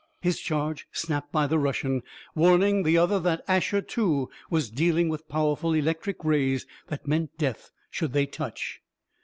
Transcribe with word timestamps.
His 0.19 0.39
charge 0.39 0.87
snapped 0.91 1.31
by 1.31 1.45
the 1.45 1.59
Russian, 1.59 2.01
warning 2.33 2.81
the 2.81 2.97
other 2.97 3.19
that 3.19 3.43
Asher, 3.47 3.83
too, 3.83 4.31
was 4.49 4.71
dealing 4.71 5.09
with 5.09 5.29
powerful 5.29 5.73
electric 5.75 6.25
rays 6.25 6.65
that 6.87 7.05
meant 7.07 7.37
death 7.37 7.69
should 7.91 8.11
they 8.11 8.25
touch. 8.25 8.81